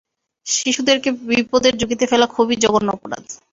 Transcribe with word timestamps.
শিশুদেরকে 0.45 1.09
বিপদের 1.29 1.73
ঝুঁকিতে 1.79 2.05
ফেলা 2.07 2.27
খুবই 2.35 2.55
জঘন্য 2.63 2.87
অপরাধ। 2.91 3.25